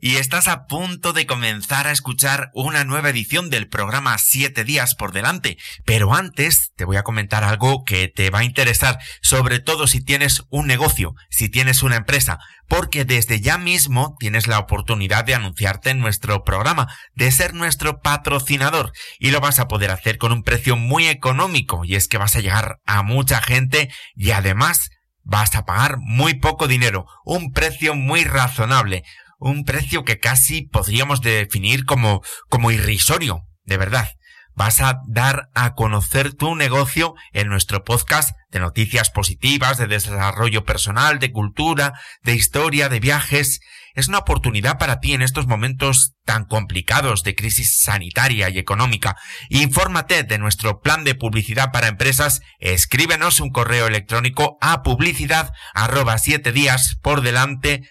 [0.00, 4.94] y estás a punto de comenzar a escuchar una nueva edición del programa 7 días
[4.94, 5.58] por delante.
[5.84, 10.02] Pero antes te voy a comentar algo que te va a interesar, sobre todo si
[10.02, 15.34] tienes un negocio, si tienes una empresa, porque desde ya mismo tienes la oportunidad de
[15.34, 20.32] anunciarte en nuestro programa, de ser nuestro patrocinador y lo vas a poder hacer con
[20.32, 24.90] un precio muy económico y es que vas a llegar a mucha gente y además
[25.22, 29.02] vas a pagar muy poco dinero, un precio muy razonable
[29.38, 34.08] un precio que casi podríamos definir como, como irrisorio, de verdad.
[34.54, 40.64] Vas a dar a conocer tu negocio en nuestro podcast de noticias positivas, de desarrollo
[40.64, 41.92] personal, de cultura,
[42.22, 43.60] de historia, de viajes.
[43.94, 49.16] Es una oportunidad para ti en estos momentos tan complicados de crisis sanitaria y económica.
[49.50, 52.40] Infórmate de nuestro plan de publicidad para empresas.
[52.58, 57.82] Escríbenos un correo electrónico a publicidad arroba siete días por delante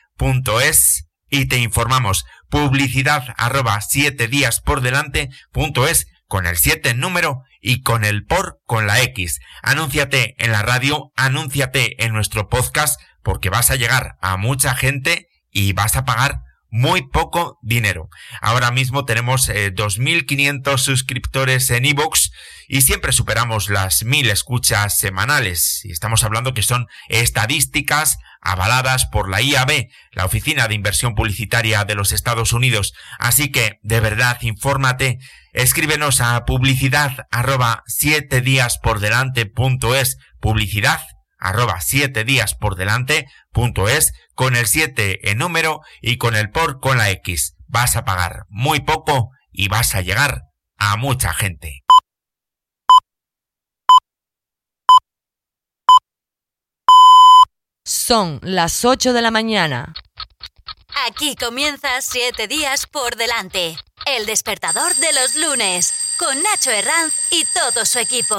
[0.62, 6.90] es y te informamos publicidad arroba siete días por delante punto es con el 7
[6.90, 9.40] en número y con el por con la X.
[9.62, 15.30] Anúnciate en la radio, anúnciate en nuestro podcast porque vas a llegar a mucha gente
[15.52, 18.10] y vas a pagar muy poco dinero.
[18.42, 22.32] Ahora mismo tenemos 2.500 eh, suscriptores en iVoox
[22.68, 25.86] y siempre superamos las 1.000 escuchas semanales.
[25.86, 31.84] Y estamos hablando que son estadísticas avaladas por la IAB, la Oficina de Inversión Publicitaria
[31.84, 32.94] de los Estados Unidos.
[33.20, 35.18] Así que, de verdad, infórmate,
[35.52, 41.02] escríbenos a publicidad arroba siete días por delante punto es, publicidad
[41.40, 46.50] arroba siete días por delante punto es, con el 7 en número y con el
[46.50, 47.56] por con la X.
[47.68, 50.44] Vas a pagar muy poco y vas a llegar
[50.78, 51.85] a mucha gente.
[58.08, 59.96] Son las 8 de la mañana.
[61.08, 63.76] Aquí comienza 7 días por delante.
[64.06, 65.92] El despertador de los lunes.
[66.20, 68.36] Con Nacho Herranz y todo su equipo.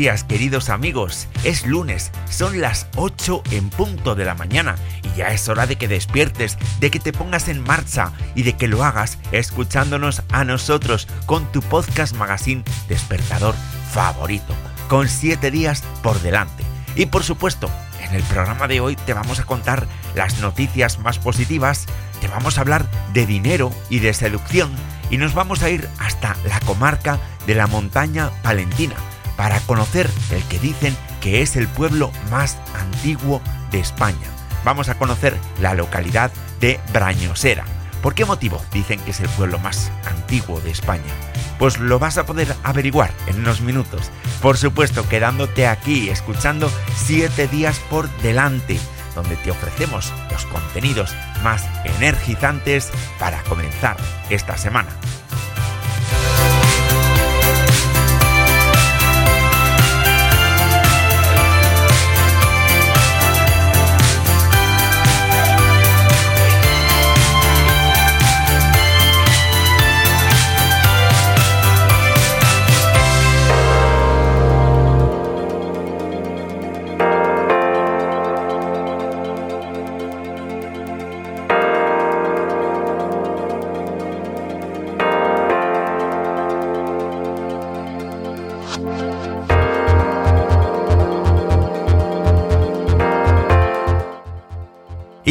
[0.00, 5.28] Días queridos amigos, es lunes, son las 8 en punto de la mañana y ya
[5.28, 8.82] es hora de que despiertes, de que te pongas en marcha y de que lo
[8.82, 13.54] hagas escuchándonos a nosotros con tu podcast magazine despertador
[13.92, 14.54] favorito,
[14.88, 16.64] con 7 días por delante.
[16.96, 17.70] Y por supuesto,
[18.02, 21.84] en el programa de hoy te vamos a contar las noticias más positivas,
[22.22, 24.70] te vamos a hablar de dinero y de seducción
[25.10, 28.96] y nos vamos a ir hasta la comarca de la montaña palentina
[29.40, 33.40] para conocer el que dicen que es el pueblo más antiguo
[33.70, 34.28] de España.
[34.66, 36.30] Vamos a conocer la localidad
[36.60, 37.64] de Brañosera.
[38.02, 41.10] ¿Por qué motivo dicen que es el pueblo más antiguo de España?
[41.58, 44.10] Pues lo vas a poder averiguar en unos minutos.
[44.42, 48.78] Por supuesto, quedándote aquí escuchando 7 días por delante,
[49.14, 53.96] donde te ofrecemos los contenidos más energizantes para comenzar
[54.28, 54.90] esta semana.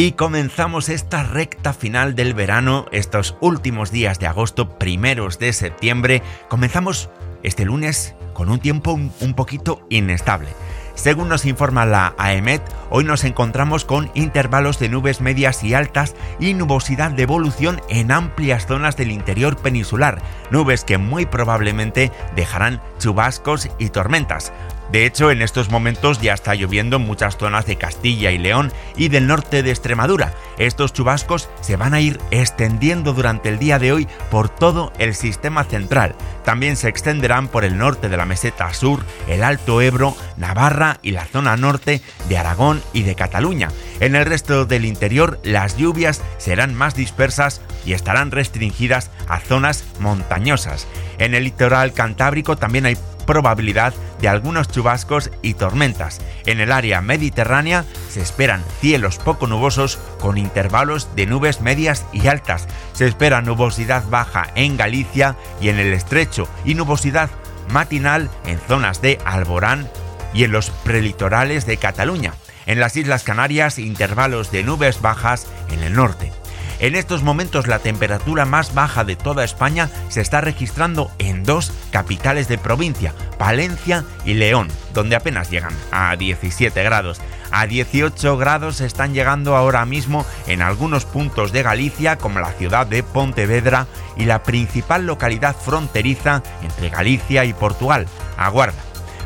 [0.02, 6.22] Y comenzamos esta recta final del verano, estos últimos días de agosto, primeros de septiembre.
[6.48, 7.10] Comenzamos
[7.42, 10.48] este lunes con un tiempo un, poquito inestable.
[10.94, 16.14] Según nos informa la AEMET, hoy nos encontramos con intervalos de nubes medias y altas
[16.38, 22.80] y nubosidad de evolución en amplias zonas del interior peninsular, nubes que muy probablemente dejarán
[22.98, 24.50] chubascos y tormentas.
[24.92, 28.72] De hecho, en estos momentos ya está lloviendo en muchas zonas de Castilla y León
[28.96, 30.34] y del norte de Extremadura.
[30.58, 35.14] Estos chubascos se van a ir extendiendo durante el día de hoy por todo el
[35.14, 36.16] sistema central.
[36.44, 41.12] También se extenderán por el norte de la meseta sur, el Alto Ebro, Navarra y
[41.12, 43.68] la zona norte de Aragón y de Cataluña.
[44.00, 49.84] En el resto del interior las lluvias serán más dispersas y estarán restringidas a zonas
[50.00, 50.88] montañosas.
[51.18, 56.20] En el litoral cantábrico también hay probabilidad de algunos chubascos y tormentas.
[56.46, 62.26] En el área mediterránea se esperan cielos poco nubosos con intervalos de nubes medias y
[62.26, 62.66] altas.
[62.92, 67.30] Se espera nubosidad baja en Galicia y en el estrecho y nubosidad
[67.70, 69.88] matinal en zonas de Alborán
[70.34, 72.34] y en los prelitorales de Cataluña.
[72.66, 76.39] En las Islas Canarias, intervalos de nubes bajas en el norte.
[76.80, 81.72] En estos momentos la temperatura más baja de toda España se está registrando en dos
[81.90, 87.20] capitales de provincia, Palencia y León, donde apenas llegan a 17 grados.
[87.50, 92.86] A 18 grados están llegando ahora mismo en algunos puntos de Galicia, como la ciudad
[92.86, 93.86] de Pontevedra
[94.16, 98.06] y la principal localidad fronteriza entre Galicia y Portugal,
[98.38, 98.80] Aguarda.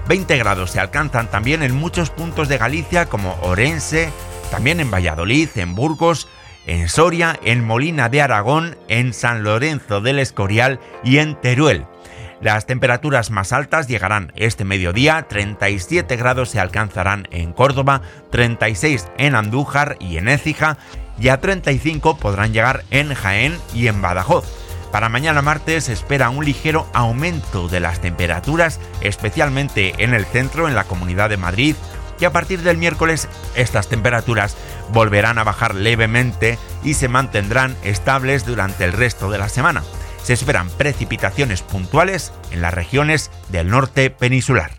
[0.09, 4.11] 20 grados se alcanzan también en muchos puntos de Galicia como Orense,
[4.51, 6.27] también en Valladolid, en Burgos,
[6.67, 11.87] en Soria, en Molina de Aragón, en San Lorenzo del Escorial y en Teruel.
[12.41, 19.35] Las temperaturas más altas llegarán este mediodía, 37 grados se alcanzarán en Córdoba, 36 en
[19.35, 20.77] Andújar y en Écija
[21.19, 24.45] y a 35 podrán llegar en Jaén y en Badajoz.
[24.93, 30.69] Para mañana martes se espera un ligero aumento de las temperaturas, especialmente en el centro,
[30.69, 31.75] en la Comunidad de Madrid,
[32.25, 34.57] y a partir del miércoles estas temperaturas
[34.95, 39.85] volverán a bajar levemente y se mantendrán estables durante el resto de la semana.
[40.23, 44.71] Se esperan precipitaciones puntuales en las regiones del norte peninsular.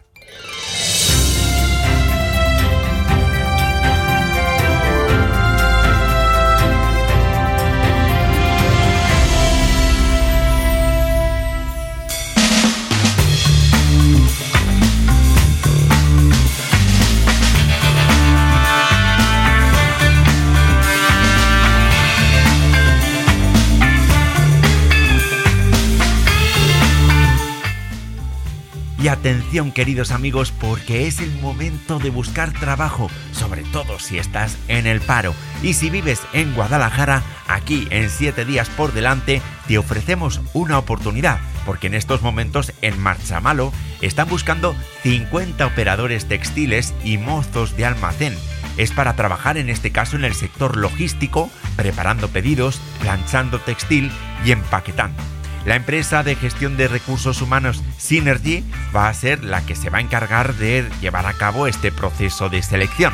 [29.26, 34.86] Atención queridos amigos porque es el momento de buscar trabajo, sobre todo si estás en
[34.86, 35.34] el paro.
[35.64, 41.40] Y si vives en Guadalajara, aquí en 7 días por delante te ofrecemos una oportunidad,
[41.66, 47.86] porque en estos momentos en Marcha Malo están buscando 50 operadores textiles y mozos de
[47.86, 48.38] almacén.
[48.78, 54.12] Es para trabajar en este caso en el sector logístico, preparando pedidos, planchando textil
[54.46, 55.20] y empaquetando.
[55.66, 58.64] La empresa de gestión de recursos humanos Synergy
[58.96, 62.50] va a ser la que se va a encargar de llevar a cabo este proceso
[62.50, 63.12] de selección.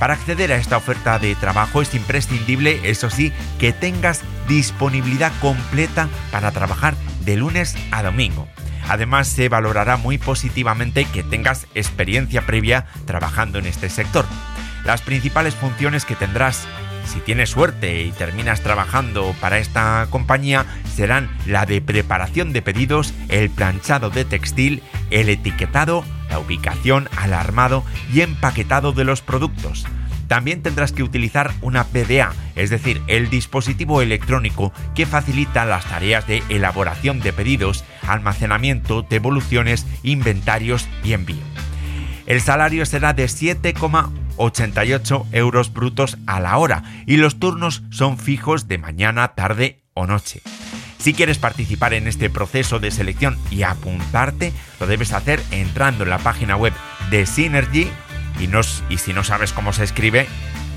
[0.00, 6.08] Para acceder a esta oferta de trabajo es imprescindible, eso sí, que tengas disponibilidad completa
[6.32, 8.48] para trabajar de lunes a domingo.
[8.88, 14.26] Además, se valorará muy positivamente que tengas experiencia previa trabajando en este sector.
[14.84, 16.66] Las principales funciones que tendrás
[17.06, 23.14] si tienes suerte y terminas trabajando para esta compañía, serán la de preparación de pedidos,
[23.28, 29.86] el planchado de textil, el etiquetado, la ubicación, alarmado y empaquetado de los productos.
[30.28, 36.26] También tendrás que utilizar una PDA, es decir, el dispositivo electrónico que facilita las tareas
[36.26, 41.44] de elaboración de pedidos, almacenamiento, devoluciones, inventarios y envío.
[42.26, 48.18] El salario será de 7,1 88 euros brutos a la hora y los turnos son
[48.18, 50.42] fijos de mañana, tarde o noche.
[50.98, 56.10] Si quieres participar en este proceso de selección y apuntarte, lo debes hacer entrando en
[56.10, 56.72] la página web
[57.10, 57.88] de Synergy
[58.40, 60.26] y, y si no sabes cómo se escribe,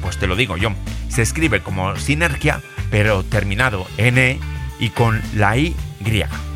[0.01, 0.71] pues te lo digo yo.
[1.09, 2.61] Se escribe como Sinergia,
[2.91, 4.39] pero terminado en
[4.79, 6.48] y con la I griega.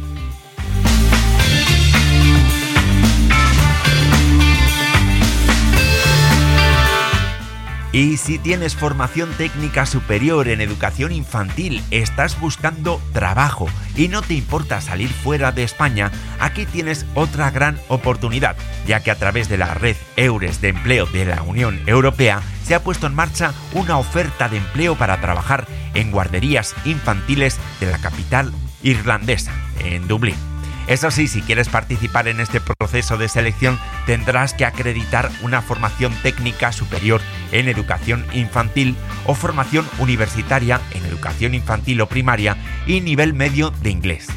[7.93, 14.33] Y si tienes formación técnica superior en educación infantil, estás buscando trabajo y no te
[14.33, 18.55] importa salir fuera de España, aquí tienes otra gran oportunidad,
[18.87, 22.73] ya que a través de la red Eures de Empleo de la Unión Europea se
[22.73, 27.99] ha puesto en marcha una oferta de empleo para trabajar en guarderías infantiles de la
[27.99, 29.51] capital irlandesa,
[29.83, 30.52] en Dublín.
[30.87, 36.13] Eso sí, si quieres participar en este proceso de selección, tendrás que acreditar una formación
[36.23, 37.21] técnica superior
[37.51, 43.91] en educación infantil o formación universitaria en educación infantil o primaria y nivel medio de
[43.91, 44.27] inglés.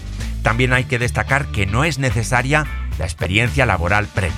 [0.42, 2.64] También hay que destacar que no es necesaria
[2.98, 4.36] la experiencia laboral previa.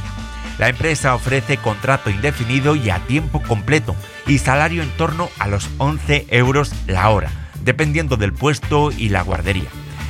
[0.58, 3.94] La empresa ofrece contrato indefinido y a tiempo completo
[4.26, 7.30] y salario en torno a los 11 euros la hora,
[7.62, 9.68] dependiendo del puesto y la guardería.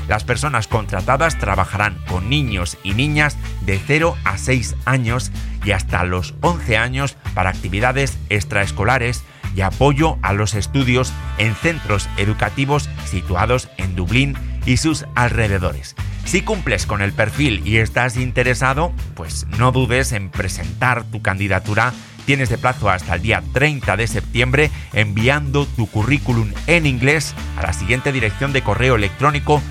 [0.08, 5.30] Las personas contratadas trabajarán con niños y niñas de 0 a 6 años
[5.64, 9.22] y hasta los 11 años para actividades extraescolares
[9.54, 14.34] y apoyo a los estudios en centros educativos situados en Dublín
[14.64, 15.94] y sus alrededores.
[16.24, 21.92] Si cumples con el perfil y estás interesado, pues no dudes en presentar tu candidatura.
[22.26, 27.62] Tienes de plazo hasta el día 30 de septiembre enviando tu currículum en inglés a
[27.62, 29.62] la siguiente dirección de correo electrónico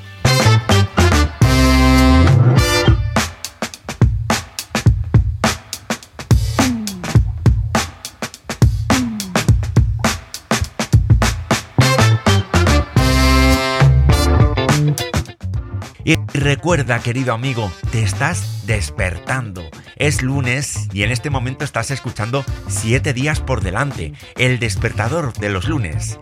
[16.40, 19.68] Recuerda, querido amigo, te estás despertando.
[19.97, 25.50] Es lunes y en este momento estás escuchando 7 días por delante, el despertador de
[25.50, 26.16] los lunes.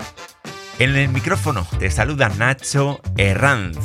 [0.79, 3.77] En el micrófono te saluda Nacho Herranz.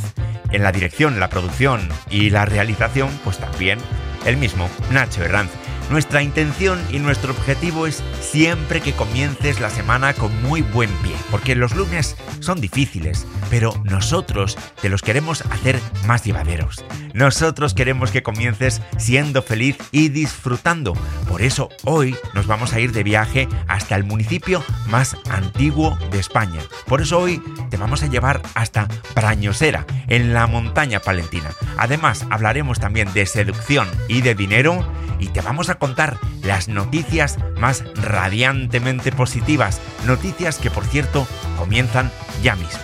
[0.51, 3.79] En la dirección, la producción y la realización, pues también
[4.25, 5.51] el mismo Nacho Herranz.
[5.89, 11.11] Nuestra intención y nuestro objetivo es siempre que comiences la semana con muy buen pie,
[11.29, 15.77] porque los lunes son difíciles, pero nosotros te los queremos hacer
[16.07, 16.83] más llevaderos.
[17.13, 20.93] Nosotros queremos que comiences siendo feliz y disfrutando.
[21.27, 26.19] Por eso hoy nos vamos a ir de viaje hasta el municipio más antiguo de
[26.19, 26.61] España.
[26.87, 31.51] Por eso hoy te vamos a llevar hasta Prañosera, en la montaña palentina.
[31.77, 34.87] Además, hablaremos también de seducción y de dinero
[35.19, 41.27] y te vamos a contar las noticias más radiantemente positivas, noticias que por cierto
[41.57, 42.79] comienzan ya mismo.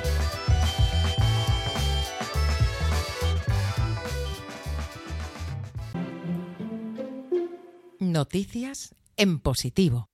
[7.99, 10.07] Noticias en positivo.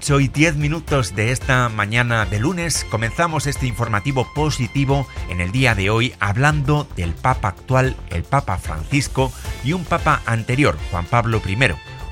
[0.00, 5.52] 8 y 10 minutos de esta mañana de lunes comenzamos este informativo positivo en el
[5.52, 9.30] día de hoy hablando del Papa actual, el Papa Francisco,
[9.62, 11.54] y un Papa anterior, Juan Pablo I,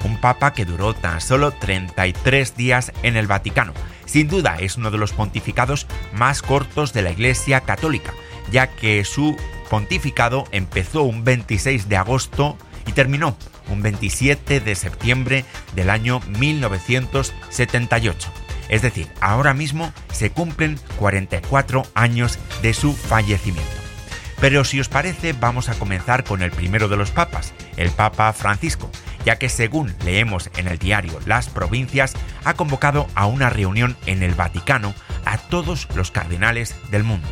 [0.04, 3.72] un Papa que duró tan solo 33 días en el Vaticano.
[4.04, 8.12] Sin duda es uno de los pontificados más cortos de la Iglesia Católica,
[8.52, 9.34] ya que su
[9.70, 13.34] pontificado empezó un 26 de agosto y terminó
[13.68, 15.44] un 27 de septiembre
[15.74, 18.32] del año 1978.
[18.68, 23.78] Es decir, ahora mismo se cumplen 44 años de su fallecimiento.
[24.40, 28.32] Pero si os parece, vamos a comenzar con el primero de los papas, el Papa
[28.32, 28.88] Francisco,
[29.24, 34.22] ya que según leemos en el diario Las Provincias, ha convocado a una reunión en
[34.22, 34.94] el Vaticano
[35.24, 37.28] a todos los cardenales del mundo.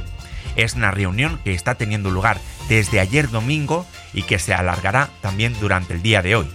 [0.57, 5.55] Es una reunión que está teniendo lugar desde ayer domingo y que se alargará también
[5.61, 6.49] durante el día de hoy.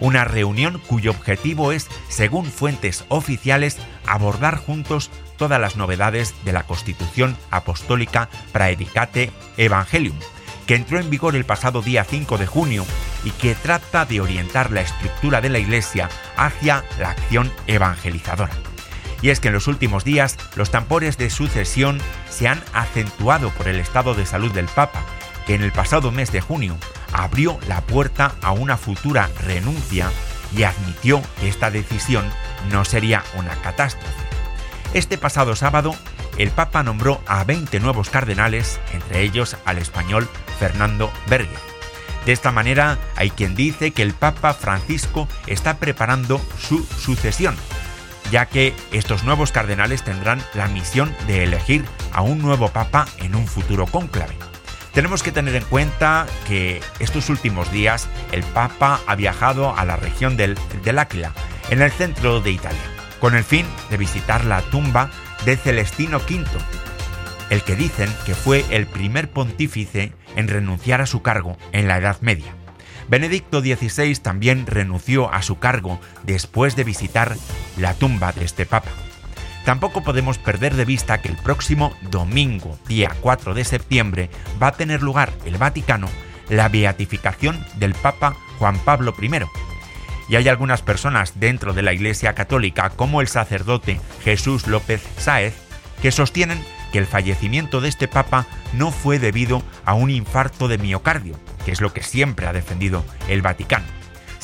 [0.00, 6.64] Una reunión cuyo objetivo es, según fuentes oficiales, abordar juntos todas las novedades de la
[6.64, 10.18] Constitución Apostólica Praedicate Evangelium,
[10.66, 12.84] que entró en vigor el pasado día 5 de junio
[13.24, 18.52] y que trata de orientar la estructura de la Iglesia hacia la acción evangelizadora.
[19.22, 23.68] Y es que en los últimos días los tambores de sucesión se han acentuado por
[23.68, 25.02] el estado de salud del Papa,
[25.46, 26.76] que en el pasado mes de junio
[27.12, 30.10] abrió la puerta a una futura renuncia
[30.56, 32.24] y admitió que esta decisión
[32.70, 34.24] no sería una catástrofe.
[34.94, 35.94] Este pasado sábado,
[36.38, 41.58] el Papa nombró a 20 nuevos cardenales, entre ellos al español Fernando Berger.
[42.26, 47.56] De esta manera, hay quien dice que el Papa Francisco está preparando su sucesión,
[48.30, 53.34] ya que estos nuevos cardenales tendrán la misión de elegir a un nuevo Papa en
[53.34, 54.53] un futuro cónclave.
[54.94, 59.96] Tenemos que tener en cuenta que estos últimos días el Papa ha viajado a la
[59.96, 61.32] región del, del Áquila,
[61.70, 62.78] en el centro de Italia,
[63.18, 65.10] con el fin de visitar la tumba
[65.44, 66.44] de Celestino V,
[67.50, 71.98] el que dicen que fue el primer pontífice en renunciar a su cargo en la
[71.98, 72.54] Edad Media.
[73.08, 77.36] Benedicto XVI también renunció a su cargo después de visitar
[77.76, 78.90] la tumba de este papa.
[79.64, 84.30] Tampoco podemos perder de vista que el próximo domingo, día 4 de septiembre,
[84.62, 86.08] va a tener lugar el Vaticano
[86.48, 89.30] la beatificación del Papa Juan Pablo I.
[90.28, 95.54] Y hay algunas personas dentro de la Iglesia Católica, como el sacerdote Jesús López Sáez,
[96.00, 100.78] que sostienen que el fallecimiento de este Papa no fue debido a un infarto de
[100.78, 103.84] miocardio, que es lo que siempre ha defendido el Vaticano,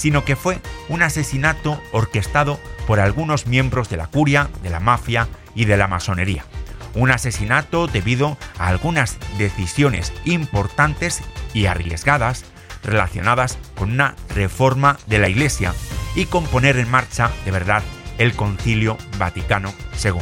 [0.01, 5.29] sino que fue un asesinato orquestado por algunos miembros de la curia, de la mafia
[5.55, 6.47] y de la masonería.
[6.95, 11.21] Un asesinato debido a algunas decisiones importantes
[11.53, 12.47] y arriesgadas
[12.83, 15.75] relacionadas con una reforma de la Iglesia
[16.15, 17.83] y con poner en marcha de verdad
[18.17, 19.71] el Concilio Vaticano
[20.03, 20.15] II.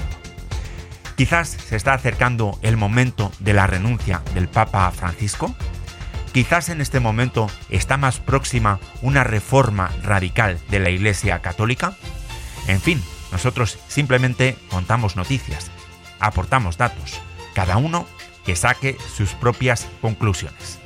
[1.14, 5.54] Quizás se está acercando el momento de la renuncia del Papa Francisco.
[6.32, 11.94] Quizás en este momento está más próxima una reforma radical de la Iglesia Católica.
[12.66, 15.70] En fin, nosotros simplemente contamos noticias,
[16.20, 17.20] aportamos datos,
[17.54, 18.06] cada uno
[18.44, 20.78] que saque sus propias conclusiones.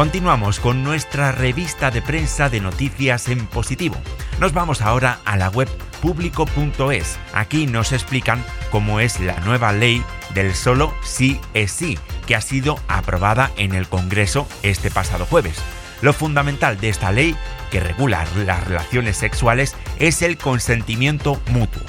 [0.00, 3.96] Continuamos con nuestra revista de prensa de noticias en positivo.
[4.38, 5.68] Nos vamos ahora a la web
[6.00, 7.18] público.es.
[7.34, 12.40] Aquí nos explican cómo es la nueva ley del solo sí es sí, que ha
[12.40, 15.58] sido aprobada en el Congreso este pasado jueves.
[16.00, 17.36] Lo fundamental de esta ley,
[17.70, 21.82] que regula las relaciones sexuales, es el consentimiento mutuo.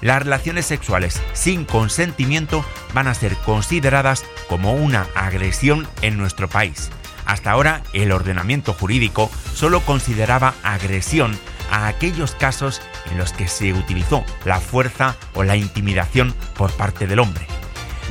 [0.00, 6.90] Las relaciones sexuales sin consentimiento van a ser consideradas como una agresión en nuestro país.
[7.26, 11.38] Hasta ahora, el ordenamiento jurídico solo consideraba agresión
[11.70, 17.06] a aquellos casos en los que se utilizó la fuerza o la intimidación por parte
[17.06, 17.46] del hombre.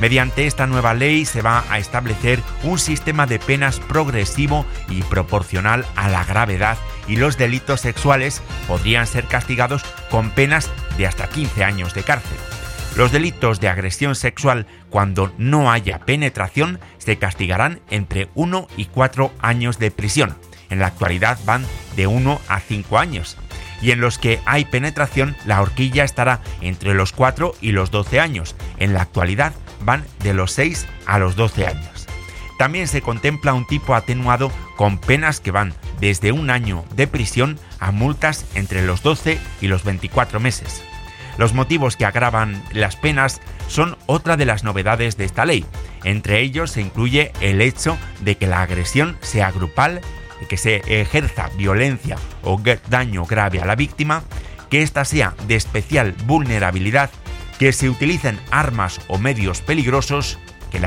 [0.00, 5.86] Mediante esta nueva ley se va a establecer un sistema de penas progresivo y proporcional
[5.94, 11.62] a la gravedad y los delitos sexuales podrían ser castigados con penas de hasta 15
[11.64, 12.38] años de cárcel.
[12.96, 19.32] Los delitos de agresión sexual cuando no haya penetración se castigarán entre 1 y 4
[19.40, 20.36] años de prisión.
[20.70, 23.36] En la actualidad van de 1 a 5 años.
[23.82, 28.20] Y en los que hay penetración, la horquilla estará entre los 4 y los 12
[28.20, 28.54] años.
[28.78, 32.06] En la actualidad van de los 6 a los 12 años.
[32.58, 37.58] También se contempla un tipo atenuado con penas que van desde un año de prisión
[37.80, 40.84] a multas entre los 12 y los 24 meses.
[41.36, 45.64] Los motivos que agravan las penas son otra de las novedades de esta ley.
[46.04, 50.00] Entre ellos se incluye el hecho de que la agresión sea grupal,
[50.48, 54.22] que se ejerza violencia o daño grave a la víctima,
[54.70, 57.10] que ésta sea de especial vulnerabilidad,
[57.58, 60.38] que se utilicen armas o medios peligrosos,
[60.70, 60.84] que el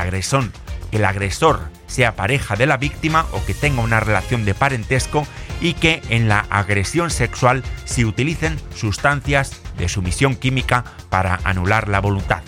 [0.91, 5.25] que el agresor sea pareja de la víctima o que tenga una relación de parentesco
[5.62, 12.00] y que en la agresión sexual se utilicen sustancias de sumisión química para anular la
[12.00, 12.41] voluntad.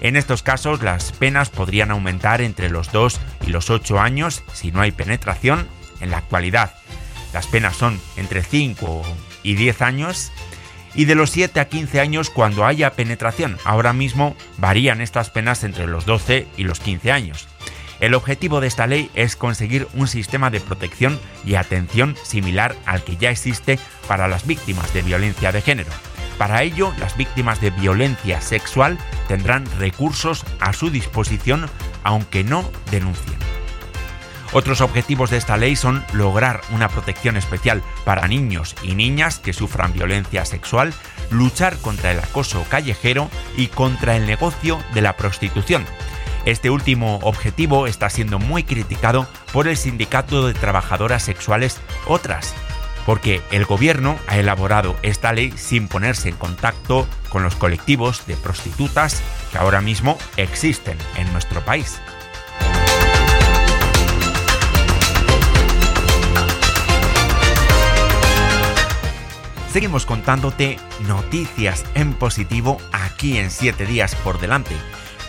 [0.00, 4.72] En estos casos las penas podrían aumentar entre los 2 y los 8 años si
[4.72, 5.68] no hay penetración.
[6.00, 6.74] En la actualidad
[7.32, 9.02] las penas son entre 5
[9.42, 10.32] y 10 años
[10.94, 13.58] y de los 7 a 15 años cuando haya penetración.
[13.64, 17.48] Ahora mismo varían estas penas entre los 12 y los 15 años.
[18.00, 23.04] El objetivo de esta ley es conseguir un sistema de protección y atención similar al
[23.04, 25.90] que ya existe para las víctimas de violencia de género.
[26.38, 28.96] Para ello, las víctimas de violencia sexual
[29.28, 31.68] tendrán recursos a su disposición
[32.02, 33.38] aunque no denuncien.
[34.52, 39.52] Otros objetivos de esta ley son lograr una protección especial para niños y niñas que
[39.52, 40.94] sufran violencia sexual,
[41.30, 45.84] luchar contra el acoso callejero y contra el negocio de la prostitución.
[46.46, 52.54] Este último objetivo está siendo muy criticado por el Sindicato de Trabajadoras Sexuales Otras,
[53.04, 58.36] porque el gobierno ha elaborado esta ley sin ponerse en contacto con los colectivos de
[58.36, 59.22] prostitutas
[59.52, 62.00] que ahora mismo existen en nuestro país.
[69.70, 74.74] Seguimos contándote noticias en positivo aquí en 7 días por delante.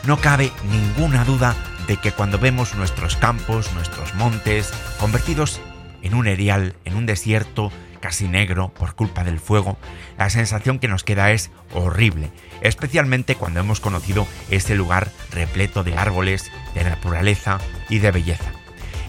[0.03, 1.55] No cabe ninguna duda
[1.87, 5.61] de que cuando vemos nuestros campos, nuestros montes, convertidos
[6.01, 9.77] en un erial, en un desierto casi negro por culpa del fuego,
[10.17, 15.95] la sensación que nos queda es horrible, especialmente cuando hemos conocido ese lugar repleto de
[15.95, 18.51] árboles, de naturaleza y de belleza.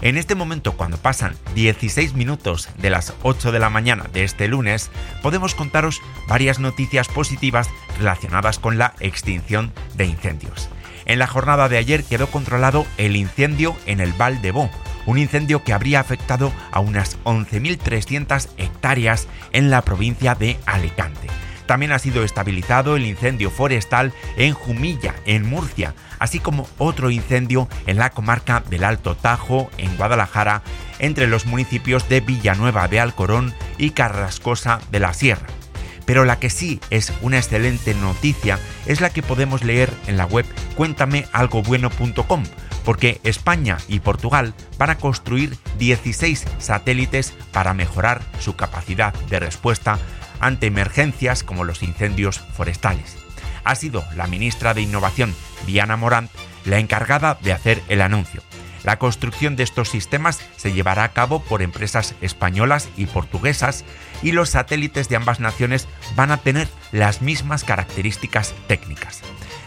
[0.01, 4.47] En este momento, cuando pasan 16 minutos de las 8 de la mañana de este
[4.47, 4.91] lunes,
[5.23, 10.69] podemos contaros varias noticias positivas relacionadas con la extinción de incendios.
[11.05, 14.69] En la jornada de ayer quedó controlado el incendio en el Val de Bo,
[15.05, 21.27] un incendio que habría afectado a unas 11.300 hectáreas en la provincia de Alicante.
[21.65, 27.69] También ha sido estabilizado el incendio forestal en Jumilla, en Murcia, así como otro incendio
[27.87, 30.61] en la comarca del Alto Tajo, en Guadalajara,
[30.99, 35.47] entre los municipios de Villanueva de Alcorón y Carrascosa de la Sierra.
[36.05, 40.25] Pero la que sí es una excelente noticia es la que podemos leer en la
[40.25, 42.43] web cuéntamealgobueno.com,
[42.83, 49.99] porque España y Portugal van a construir 16 satélites para mejorar su capacidad de respuesta
[50.39, 53.17] ante emergencias como los incendios forestales.
[53.63, 55.33] Ha sido la ministra de Innovación,
[55.65, 56.29] Diana Morant,
[56.65, 58.41] la encargada de hacer el anuncio.
[58.83, 63.85] La construcción de estos sistemas se llevará a cabo por empresas españolas y portuguesas
[64.21, 69.21] y los satélites de ambas naciones van a tener las mismas características técnicas.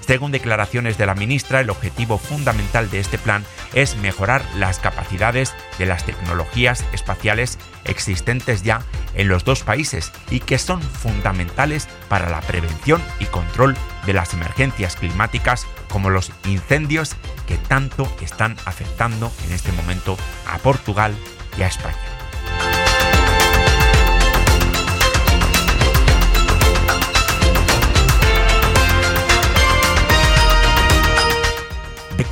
[0.07, 5.53] Según declaraciones de la ministra, el objetivo fundamental de este plan es mejorar las capacidades
[5.79, 8.83] de las tecnologías espaciales existentes ya
[9.14, 14.33] en los dos países y que son fundamentales para la prevención y control de las
[14.33, 17.16] emergencias climáticas como los incendios
[17.49, 20.16] que tanto están afectando en este momento
[20.47, 21.14] a Portugal
[21.59, 21.97] y a España.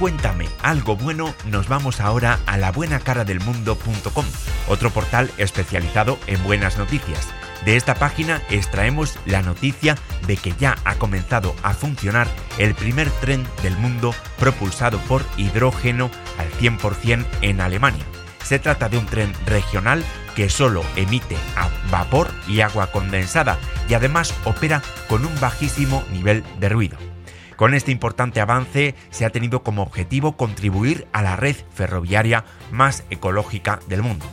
[0.05, 4.27] Cuéntame algo bueno, nos vamos ahora a la labuenacaradelmundo.com,
[4.69, 7.33] otro portal especializado en buenas noticias.
[7.65, 13.09] De esta página extraemos la noticia de que ya ha comenzado a funcionar el primer
[13.13, 18.05] tren del mundo propulsado por hidrógeno al 100% en Alemania.
[18.43, 20.05] Se trata de un tren regional
[20.37, 21.39] que solo emite
[21.91, 27.14] vapor y agua condensada y además opera con un bajísimo nivel de ruido.
[27.57, 33.05] Con este importante avance se ha tenido como objetivo contribuir a la red ferroviaria más
[33.11, 34.27] ecológica del mundo.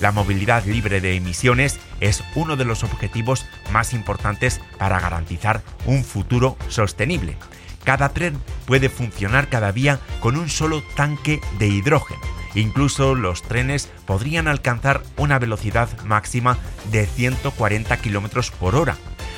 [0.00, 6.04] La movilidad libre de emisiones es uno de los objetivos más importantes para garantizar un
[6.04, 7.36] futuro sostenible.
[7.84, 12.20] Cada tren puede funcionar cada día con un solo tanque de hidrógeno.
[12.54, 16.58] Incluso los trenes podrían alcanzar una velocidad máxima
[16.90, 18.96] de 140 km por hora,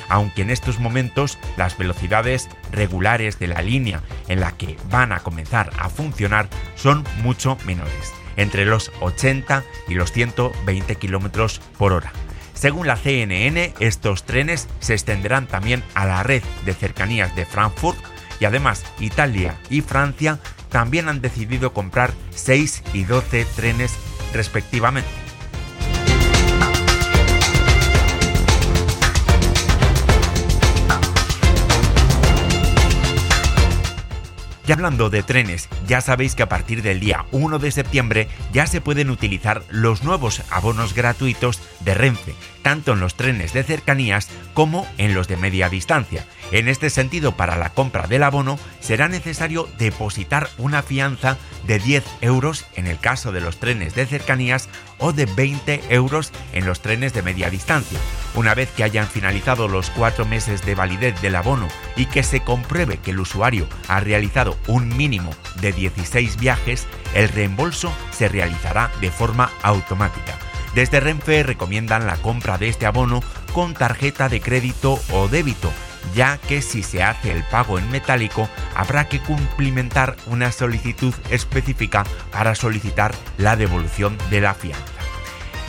[0.09, 5.19] aunque en estos momentos las velocidades regulares de la línea en la que van a
[5.19, 12.11] comenzar a funcionar son mucho menores, entre los 80 y los 120 km por hora.
[12.53, 17.99] Según la CNN, estos trenes se extenderán también a la red de cercanías de Frankfurt
[18.39, 20.39] y además Italia y Francia
[20.69, 23.95] también han decidido comprar 6 y 12 trenes
[24.33, 25.22] respectivamente.
[34.65, 38.65] Y hablando de trenes, ya sabéis que a partir del día 1 de septiembre ya
[38.65, 44.29] se pueden utilizar los nuevos abonos gratuitos de Renfe, tanto en los trenes de cercanías
[44.55, 46.25] como en los de media distancia.
[46.51, 52.03] En este sentido, para la compra del abono será necesario depositar una fianza de 10
[52.21, 56.81] euros en el caso de los trenes de cercanías o de 20 euros en los
[56.81, 57.99] trenes de media distancia.
[58.35, 62.41] Una vez que hayan finalizado los cuatro meses de validez del abono y que se
[62.41, 68.91] compruebe que el usuario ha realizado un mínimo de 16 viajes, el reembolso se realizará
[69.01, 70.37] de forma automática.
[70.75, 73.21] Desde Renfe recomiendan la compra de este abono
[73.53, 75.71] con tarjeta de crédito o débito
[76.13, 82.03] ya que si se hace el pago en metálico habrá que cumplimentar una solicitud específica
[82.31, 84.83] para solicitar la devolución de la fianza.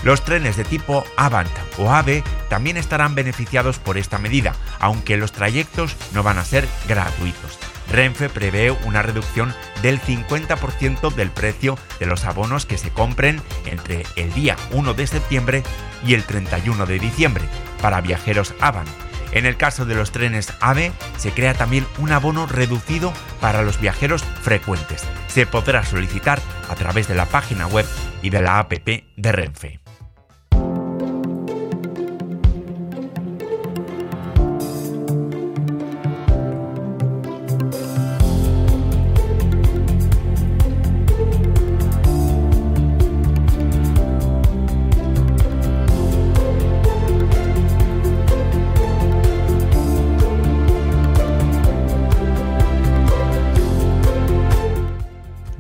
[0.03, 5.33] Los trenes de tipo Avant o AVE también estarán beneficiados por esta medida, aunque los
[5.33, 7.59] trayectos no van a ser gratuitos.
[7.91, 14.05] Renfe prevé una reducción del 50% del precio de los abonos que se compren entre
[14.17, 15.63] el día 1 de septiembre
[16.05, 17.45] y el 31 de diciembre
[17.81, 18.89] para viajeros Avant.
[19.33, 23.81] En el caso de los trenes AVE, se crea también un abono reducido para los
[23.81, 25.05] viajeros frecuentes.
[25.27, 27.85] Se podrá solicitar a través de la página web
[28.23, 29.81] y de la APP de Renfe.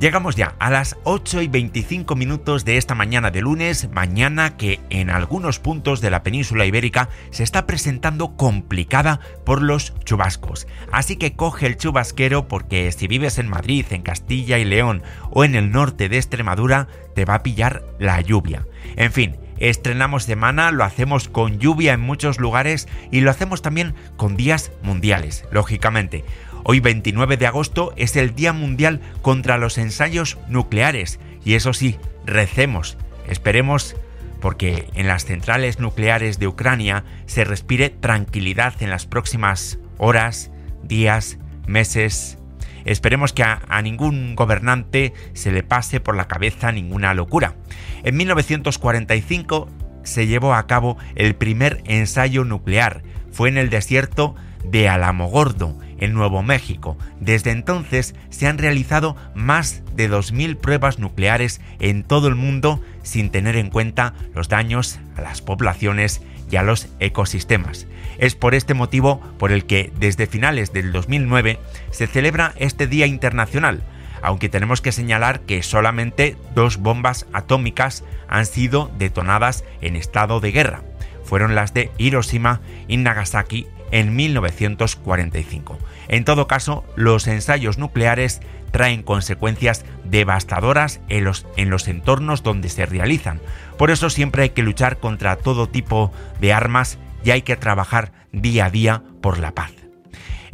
[0.04, 4.78] Llegamos ya a las 8 y 25 minutos de esta mañana de lunes, mañana que
[4.90, 10.66] en algunos puntos de la península ibérica se está presentando complicada por los chubascos.
[10.92, 15.42] Así que coge el chubasquero porque si vives en Madrid, en Castilla y León o
[15.42, 18.66] en el norte de Extremadura, te va a pillar la lluvia.
[18.96, 23.94] En fin, Estrenamos semana, lo hacemos con lluvia en muchos lugares y lo hacemos también
[24.16, 26.24] con días mundiales, lógicamente.
[26.66, 31.98] Hoy 29 de agosto es el Día Mundial contra los Ensayos Nucleares y eso sí,
[32.24, 32.96] recemos,
[33.29, 33.96] esperemos
[34.40, 40.50] porque en las centrales nucleares de Ucrania se respire tranquilidad en las próximas horas,
[40.83, 42.38] días, meses.
[42.87, 47.57] Esperemos que a, a, ningún gobernante se le pase por la cabeza ninguna locura.
[48.05, 49.68] En 1945
[50.03, 53.03] se llevó a cabo el primer ensayo nuclear.
[53.33, 56.96] Fue en el desierto de Alamogordo, en Nuevo México.
[57.20, 63.30] Desde entonces se han realizado más de 2.000 pruebas nucleares en todo el mundo sin
[63.30, 67.87] tener en cuenta los daños a las poblaciones y a los ecosistemas.
[68.18, 71.59] Es por este motivo por el que desde finales del 2009
[71.90, 73.83] se celebra este Día Internacional,
[74.22, 80.52] aunque tenemos que señalar que solamente dos bombas atómicas han sido detonadas en estado de
[80.52, 80.83] guerra.
[81.24, 85.78] Fueron las de Hiroshima y Nagasaki en 1945.
[86.09, 88.40] En todo caso, los ensayos nucleares
[88.72, 93.40] traen consecuencias devastadoras en los, en los entornos donde se realizan.
[93.78, 98.11] Por eso siempre hay que luchar contra todo tipo de armas y hay que trabajar
[98.33, 99.83] día a día por la paz.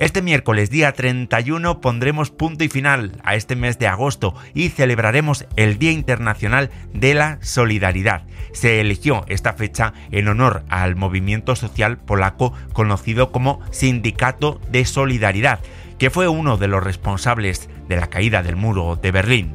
[0.00, 5.44] Este miércoles día 31 pondremos punto y final a este mes de agosto y celebraremos
[5.56, 8.22] el Día Internacional de la Solidaridad.
[8.54, 15.60] Se eligió esta fecha en honor al movimiento social polaco conocido como Sindicato de Solidaridad,
[15.98, 19.54] que fue uno de los responsables de la caída del muro de Berlín.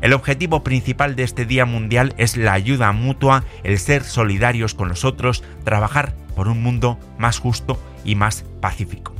[0.00, 4.88] El objetivo principal de este Día Mundial es la ayuda mutua, el ser solidarios con
[4.88, 9.15] los otros, trabajar por un mundo más justo y más pacífico.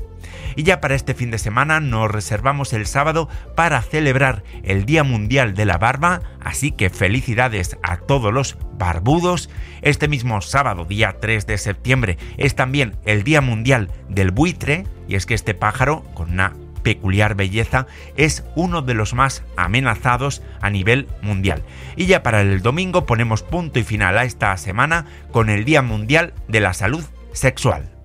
[0.57, 5.05] Y ya para este fin de semana nos reservamos el sábado para celebrar el Día
[5.05, 9.51] Mundial de la Barba, así que felicidades a todos los barbudos.
[9.83, 15.15] Este mismo sábado, día 3 de septiembre, es también el Día Mundial del Buitre, y
[15.15, 20.71] es que este pájaro, con una peculiar belleza, es uno de los más amenazados a
[20.71, 21.65] nivel mundial.
[21.97, 25.83] Y ya para el domingo ponemos punto y final a esta semana con el Día
[25.83, 27.96] Mundial de la Salud Sexual.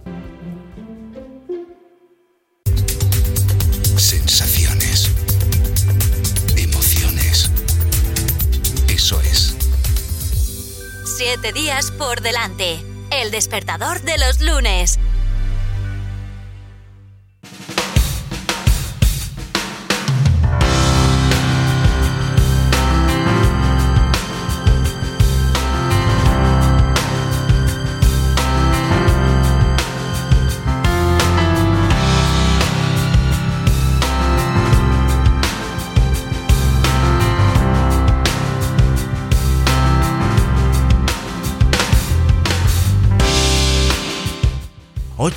[11.54, 12.84] Días por delante.
[13.12, 15.00] El despertador de los lunes.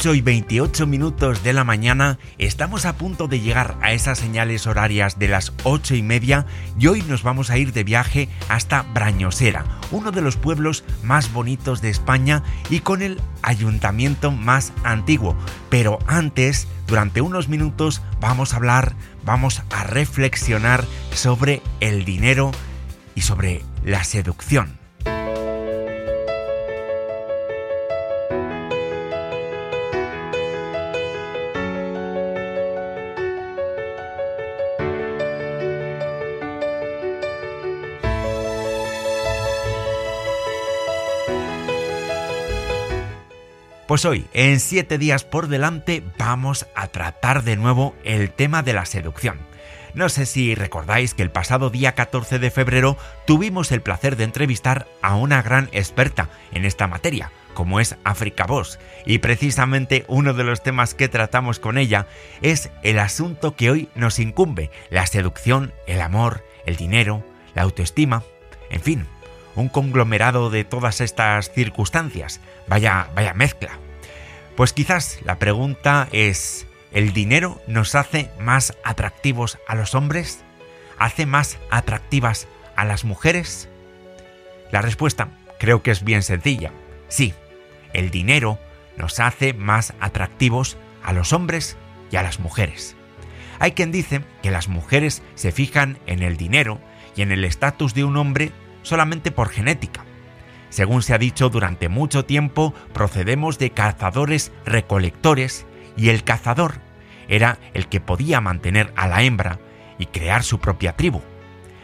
[0.04, 4.66] 8 y 28 minutos de la mañana estamos a punto de llegar a esas señales
[4.66, 6.44] horarias de las 8 y media
[6.78, 11.32] y hoy nos vamos a ir de viaje hasta Brañosera, uno de los pueblos más
[11.32, 15.38] bonitos de España y con el ayuntamiento más antiguo.
[15.70, 22.50] Pero antes, durante unos minutos vamos a hablar, vamos a reflexionar sobre el dinero
[23.14, 24.83] y sobre la seducción.
[43.94, 48.72] Pues hoy, en 7 días por delante, vamos a tratar de nuevo el tema de
[48.72, 49.38] la seducción.
[49.94, 54.24] No sé si recordáis que el pasado día 14 de febrero tuvimos el placer de
[54.24, 60.35] entrevistar a una gran experta en esta materia, como es África Boss, y precisamente uno
[60.35, 62.09] de los temas que tratamos con ella
[62.42, 68.24] es el asunto que hoy nos incumbe, la seducción, el amor, el dinero, la autoestima,
[68.70, 69.07] en fin,
[69.54, 72.40] un conglomerado de todas estas circunstancias.
[72.66, 73.83] Vaya, vaya mezcla.
[74.56, 80.44] Pues quizás la pregunta es, ¿El dinero nos hace más atractivos a los hombres?
[80.96, 83.68] ¿Hace más atractivas a las mujeres?
[84.70, 86.70] La respuesta creo que es bien sencilla.
[87.08, 87.34] Sí,
[87.94, 88.60] el dinero
[88.96, 91.76] nos hace más atractivos a los hombres
[92.12, 92.94] y a las mujeres.
[93.58, 96.80] Hay quien dice que las mujeres se fijan en el dinero
[97.16, 100.04] y en el estatus de un hombre solamente por genética.
[100.74, 106.80] Según se ha dicho durante mucho tiempo, procedemos de cazadores recolectores y el cazador
[107.28, 109.60] era el que podía mantener a la hembra
[110.00, 111.22] y crear su propia tribu.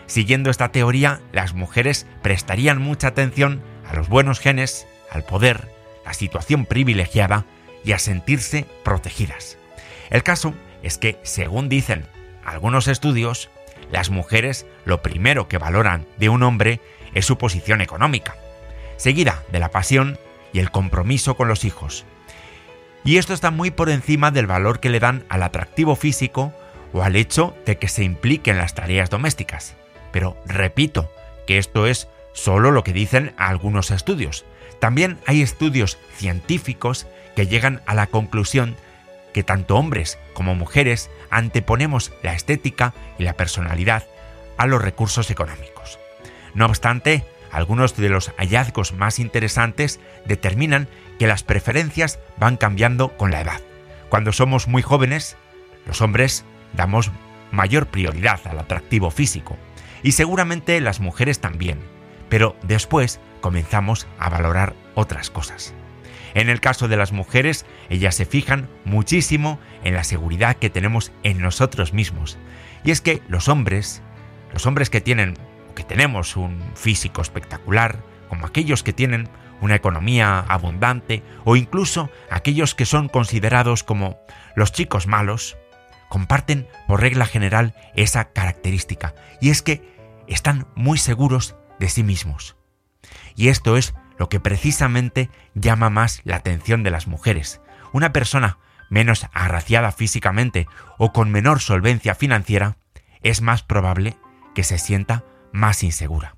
[0.06, 5.68] Siguiendo esta teoría, las mujeres prestarían mucha atención a los buenos genes, al poder,
[6.04, 7.46] la situación privilegiada
[7.84, 9.56] y a sentirse protegidas.
[10.10, 12.08] El caso es que, según dicen
[12.44, 13.50] algunos estudios,
[13.92, 16.80] las mujeres lo primero que valoran de un hombre
[17.14, 18.34] es su posición económica,
[19.00, 20.18] seguida de la pasión
[20.52, 22.04] y el compromiso con los hijos,
[23.04, 26.52] y esto está muy por encima del valor que le dan al atractivo físico
[26.92, 29.74] o al hecho de que se implique en las tareas domésticas.
[30.12, 31.10] Pero repito
[31.46, 34.44] que esto es solo lo que dicen algunos estudios.
[34.80, 38.76] También hay estudios científicos que llegan a la conclusión
[39.32, 44.04] que tanto hombres como mujeres anteponemos la estética y la personalidad
[44.58, 45.98] a los recursos económicos.
[46.54, 53.30] No obstante, algunos de los hallazgos más interesantes determinan que las preferencias van cambiando con
[53.30, 53.60] la edad.
[54.08, 55.36] Cuando somos muy jóvenes,
[55.86, 57.10] los hombres damos
[57.50, 59.56] mayor prioridad al atractivo físico,
[60.02, 61.78] y seguramente las mujeres también,
[62.28, 65.74] pero después comenzamos a valorar otras cosas.
[66.34, 71.12] En el caso de las mujeres, ellas se fijan muchísimo en la seguridad que tenemos
[71.22, 72.38] en nosotros mismos.
[72.84, 74.02] Y es que los hombres,
[74.52, 75.36] los hombres que tienen
[75.84, 79.28] tenemos un físico espectacular, como aquellos que tienen
[79.60, 84.18] una economía abundante o incluso aquellos que son considerados como
[84.56, 85.56] los chicos malos,
[86.08, 89.82] comparten por regla general esa característica y es que
[90.26, 92.56] están muy seguros de sí mismos.
[93.36, 97.60] Y esto es lo que precisamente llama más la atención de las mujeres.
[97.92, 98.58] Una persona
[98.90, 100.66] menos agraciada físicamente
[100.98, 102.76] o con menor solvencia financiera
[103.22, 104.16] es más probable
[104.54, 106.36] que se sienta más insegura.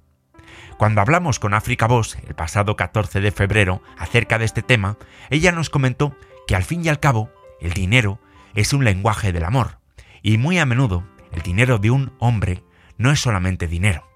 [0.79, 4.97] Cuando hablamos con África Boss el pasado 14 de febrero acerca de este tema,
[5.31, 8.21] ella nos comentó que al fin y al cabo el dinero
[8.55, 9.79] es un lenguaje del amor,
[10.23, 12.63] y muy a menudo el dinero de un hombre
[12.99, 14.09] no es solamente dinero.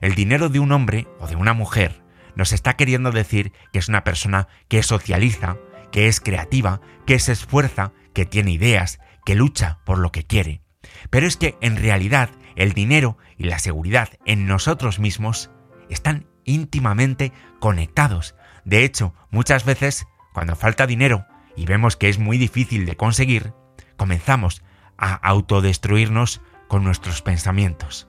[0.00, 2.02] El dinero de un hombre o de una mujer
[2.34, 5.56] nos está queriendo decir que es una persona que socializa,
[5.90, 10.62] que es creativa, que se esfuerza, que tiene ideas, que lucha por lo que quiere.
[11.10, 15.50] Pero es que en realidad el dinero y la seguridad en nosotros mismos
[15.88, 18.34] están íntimamente conectados.
[18.64, 21.24] De hecho, muchas veces, cuando falta dinero
[21.56, 23.54] y vemos que es muy difícil de conseguir,
[23.96, 24.64] comenzamos
[24.98, 28.08] a autodestruirnos con nuestros pensamientos.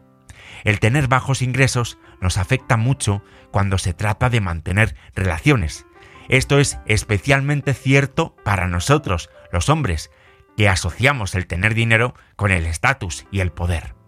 [0.64, 5.86] El tener bajos ingresos nos afecta mucho cuando se trata de mantener relaciones.
[6.28, 10.10] Esto es especialmente cierto para nosotros, los hombres,
[10.58, 13.99] que asociamos el tener dinero con el estatus y el poder.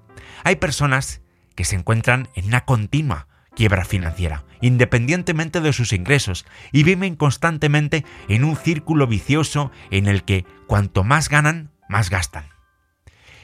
[0.44, 1.22] Hay personas
[1.56, 8.06] que se encuentran en una continua quiebra financiera, independientemente de sus ingresos, y viven constantemente
[8.28, 12.46] en un círculo vicioso en el que cuanto más ganan, más gastan.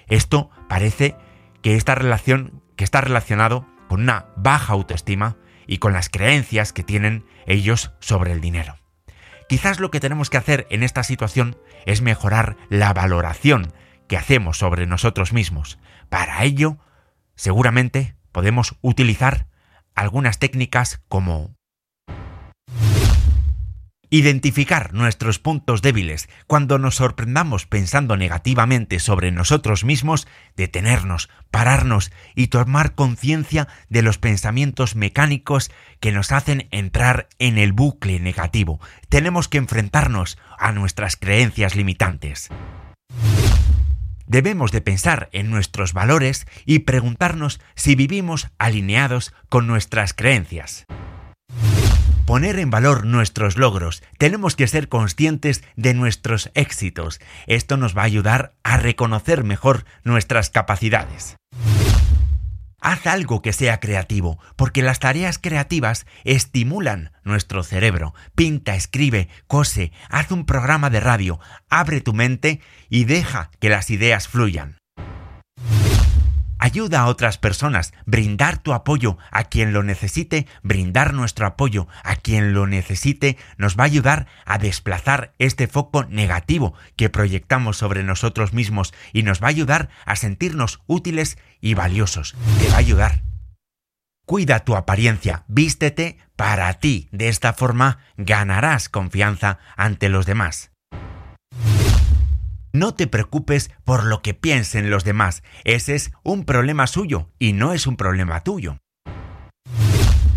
[0.08, 1.16] Esto parece
[1.62, 6.84] que esta relación que está relacionado con una baja autoestima y con las creencias que
[6.84, 8.78] tienen ellos sobre el dinero.
[9.50, 13.74] Quizás lo que tenemos que hacer en esta situación es mejorar la valoración
[14.08, 15.80] que hacemos sobre nosotros mismos.
[16.10, 16.78] Para ello,
[17.38, 19.48] seguramente podemos utilizar
[19.96, 21.56] algunas técnicas como
[24.10, 32.48] Identificar nuestros puntos débiles cuando nos sorprendamos pensando negativamente sobre nosotros mismos, detenernos, pararnos y
[32.48, 38.80] tomar conciencia de los pensamientos mecánicos que nos hacen entrar en el bucle negativo.
[39.10, 42.50] Tenemos que enfrentarnos a nuestras creencias limitantes
[44.28, 50.86] debemos de pensar en nuestros valores y preguntarnos si vivimos alineados con nuestras creencias.
[52.26, 57.22] poner en valor nuestros logros, tenemos que ser conscientes de nuestros éxitos.
[57.48, 61.38] Esto nos va a ayudar a reconocer mejor nuestras capacidades.
[62.80, 68.14] Haz algo que sea creativo, porque las tareas creativas estimulan nuestro cerebro.
[68.36, 73.90] Pinta, escribe, cose, haz un programa de radio, abre tu mente y deja que las
[73.90, 74.78] ideas fluyan.
[76.60, 82.16] Ayuda a otras personas, brindar tu apoyo a quien lo necesite, brindar nuestro apoyo a
[82.16, 88.04] quien lo necesite, nos va a ayudar a desplazar este foco negativo que proyectamos sobre
[88.04, 92.36] nosotros mismos y nos va a ayudar a sentirnos útiles y valiosos.
[92.60, 93.22] Te va a ayudar.
[94.26, 97.08] Cuida tu apariencia, vístete para ti.
[97.12, 100.72] De esta forma ganarás confianza ante los demás.
[102.74, 107.54] No te preocupes por lo que piensen los demás, ese es un problema suyo y
[107.54, 108.80] no es un problema tuyo.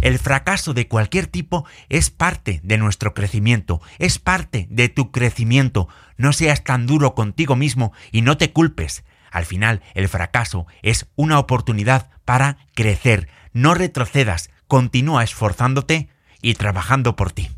[0.00, 5.88] El fracaso de cualquier tipo es parte de nuestro crecimiento, es parte de tu crecimiento.
[6.16, 9.04] No seas tan duro contigo mismo y no te culpes.
[9.30, 13.28] Al final, el fracaso es una oportunidad para crecer.
[13.52, 16.08] No retrocedas, continúa esforzándote
[16.40, 17.50] y trabajando por ti.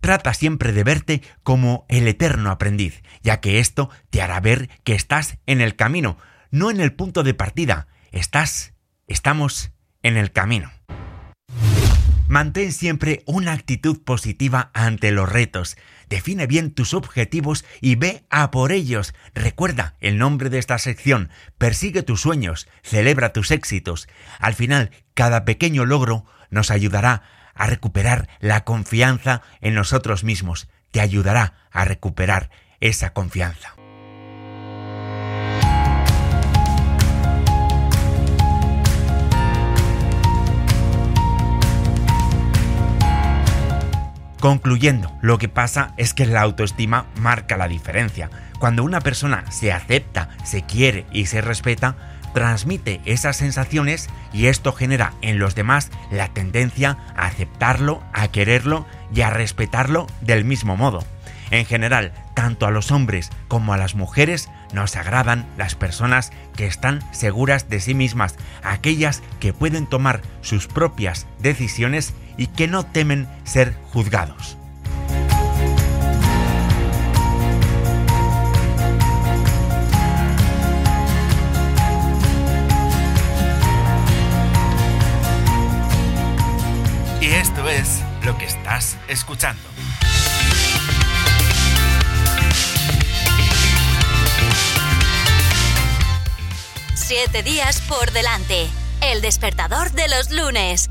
[0.00, 4.94] Trata siempre de verte como el eterno aprendiz, ya que esto te hará ver que
[4.94, 6.16] estás en el camino,
[6.50, 7.86] no en el punto de partida.
[8.10, 8.72] Estás,
[9.06, 9.72] estamos
[10.02, 10.70] en el camino.
[12.30, 15.76] Mantén siempre una actitud positiva ante los retos.
[16.08, 19.14] Define bien tus objetivos y ve a por ellos.
[19.34, 21.28] Recuerda el nombre de esta sección.
[21.58, 24.08] Persigue tus sueños, celebra tus éxitos.
[24.38, 27.24] Al final, cada pequeño logro nos ayudará
[27.60, 32.48] a recuperar la confianza en nosotros mismos, te ayudará a recuperar
[32.80, 33.74] esa confianza.
[44.40, 48.30] Concluyendo, lo que pasa es que la autoestima marca la diferencia.
[48.58, 54.72] Cuando una persona se acepta, se quiere y se respeta, transmite esas sensaciones y esto
[54.72, 60.76] genera en los demás la tendencia a aceptarlo, a quererlo y a respetarlo del mismo
[60.76, 61.04] modo.
[61.50, 66.66] En general, tanto a los hombres como a las mujeres nos agradan las personas que
[66.66, 72.86] están seguras de sí mismas, aquellas que pueden tomar sus propias decisiones y que no
[72.86, 74.59] temen ser juzgados.
[89.08, 89.62] Escuchando.
[96.94, 98.68] Siete días por delante.
[99.00, 100.88] El despertador de los lunes.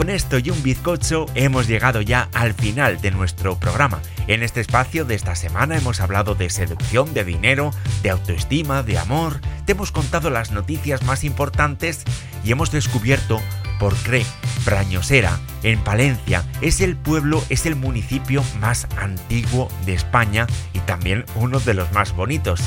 [0.00, 4.00] Con esto y un bizcocho hemos llegado ya al final de nuestro programa.
[4.28, 7.72] En este espacio de esta semana hemos hablado de seducción, de dinero,
[8.02, 9.42] de autoestima, de amor.
[9.66, 12.04] Te hemos contado las noticias más importantes
[12.42, 13.42] y hemos descubierto
[13.78, 14.24] por qué
[14.64, 21.26] Brañosera, en Palencia, es el pueblo, es el municipio más antiguo de España y también
[21.34, 22.62] uno de los más bonitos.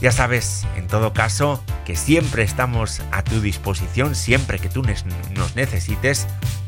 [0.00, 5.56] Ya sabes, en todo caso, que siempre estamos a tu disposición, siempre que tú nos
[5.56, 6.26] necesites,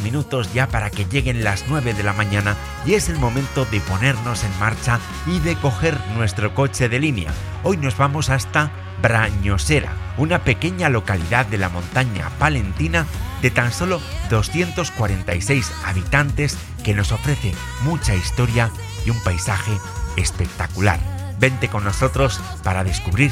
[0.00, 3.80] Minutos ya para que lleguen las 9 de la mañana y es el momento de
[3.80, 7.32] ponernos en marcha y de coger nuestro coche de línea.
[7.62, 8.70] Hoy nos vamos hasta
[9.02, 13.06] Brañosera, una pequeña localidad de la montaña palentina
[13.42, 18.70] de tan solo 246 habitantes que nos ofrece mucha historia
[19.04, 19.72] y un paisaje
[20.16, 20.98] espectacular.
[21.38, 23.30] Vente con nosotros para descubrir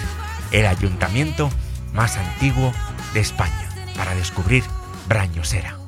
[0.52, 1.50] el ayuntamiento
[1.92, 2.72] más antiguo
[3.14, 4.64] de España, para descubrir
[5.08, 5.83] Brañosera.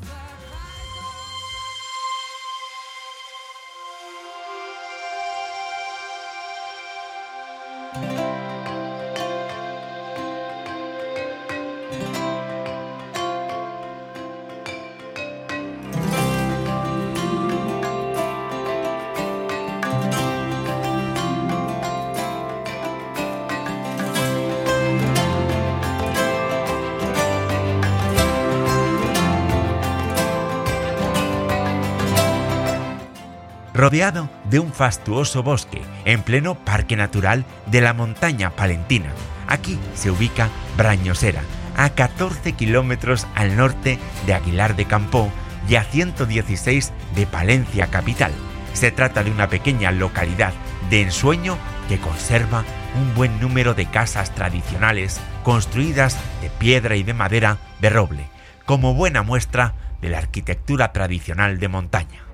[34.51, 39.13] De un fastuoso bosque en pleno Parque Natural de la Montaña Palentina.
[39.49, 41.43] Aquí se ubica Brañosera,
[41.77, 45.31] a 14 kilómetros al norte de Aguilar de Campó
[45.69, 48.33] y a 116 de Palencia capital.
[48.73, 50.53] Se trata de una pequeña localidad
[50.91, 51.57] de ensueño
[51.89, 52.65] que conserva
[52.97, 58.29] un buen número de casas tradicionales construidas de piedra y de madera de roble,
[58.65, 62.26] como buena muestra de la arquitectura tradicional de montaña.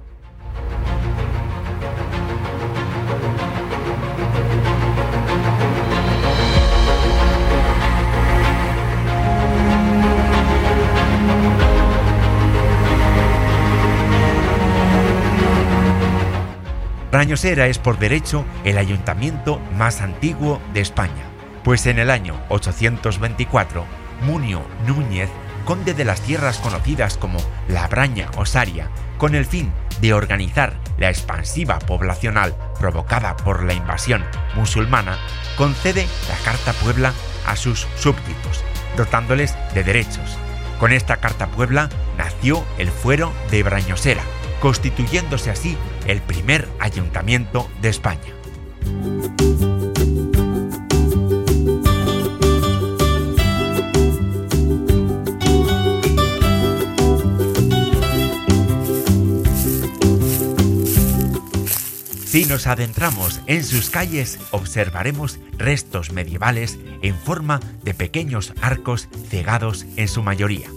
[17.22, 21.22] Brañosera es por derecho el ayuntamiento más antiguo de España,
[21.62, 23.84] pues en el año 824,
[24.22, 25.30] Munio Núñez,
[25.64, 31.10] conde de las tierras conocidas como la Braña Osaria, con el fin de organizar la
[31.10, 34.24] expansiva poblacional provocada por la invasión
[34.56, 35.16] musulmana,
[35.56, 37.12] concede la Carta Puebla
[37.46, 38.64] a sus súbditos,
[38.96, 40.36] dotándoles de derechos.
[40.80, 44.24] Con esta Carta Puebla nació el fuero de Brañosera,
[44.62, 48.32] constituyéndose así el primer ayuntamiento de España.
[62.24, 69.84] Si nos adentramos en sus calles, observaremos restos medievales en forma de pequeños arcos cegados
[69.96, 70.68] en su mayoría.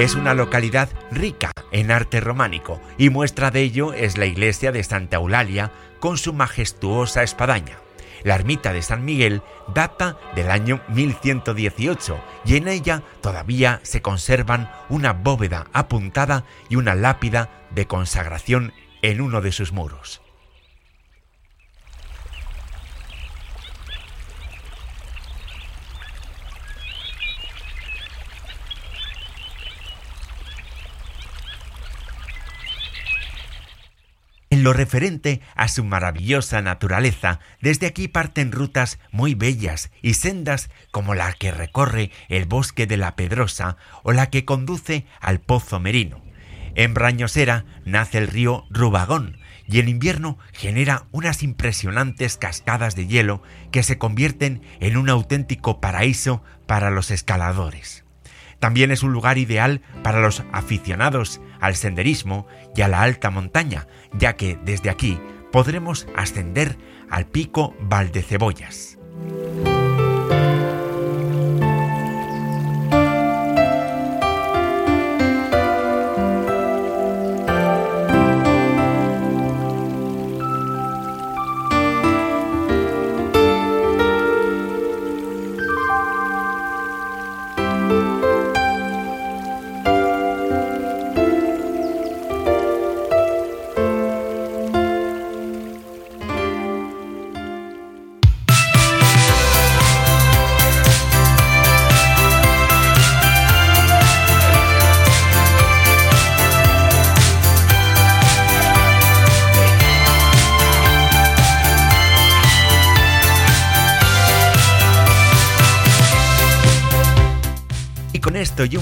[0.00, 4.82] Es una localidad rica en arte románico y muestra de ello es la iglesia de
[4.82, 7.76] Santa Eulalia con su majestuosa espadaña.
[8.22, 9.42] La ermita de San Miguel
[9.74, 16.94] data del año 1118 y en ella todavía se conservan una bóveda apuntada y una
[16.94, 18.72] lápida de consagración
[19.02, 20.19] en uno de sus muros.
[34.60, 41.14] Lo referente a su maravillosa naturaleza, desde aquí parten rutas muy bellas y sendas como
[41.14, 46.22] la que recorre el bosque de la Pedrosa o la que conduce al Pozo Merino.
[46.74, 53.42] En Brañosera nace el río Rubagón y en invierno genera unas impresionantes cascadas de hielo
[53.72, 58.04] que se convierten en un auténtico paraíso para los escaladores.
[58.58, 63.86] También es un lugar ideal para los aficionados al senderismo y a la alta montaña,
[64.12, 65.18] ya que desde aquí
[65.52, 66.76] podremos ascender
[67.10, 68.98] al pico Valdecebollas.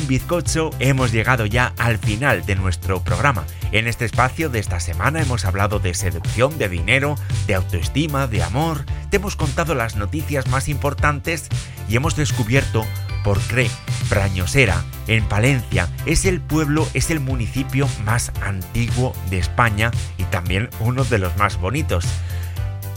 [0.09, 3.45] Bizcocho hemos llegado ya al final de nuestro programa.
[3.71, 7.15] En este espacio de esta semana hemos hablado de seducción, de dinero,
[7.47, 11.49] de autoestima, de amor, te hemos contado las noticias más importantes
[11.89, 12.85] y hemos descubierto
[13.23, 13.71] por qué
[14.09, 20.71] Brañosera, en Palencia, es el pueblo, es el municipio más antiguo de España y también
[20.81, 22.07] uno de los más bonitos.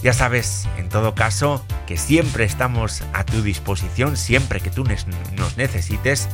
[0.01, 5.57] Ya sabes, en todo caso, que siempre estamos a tu disposición, siempre que tú nos
[5.57, 6.28] necesites,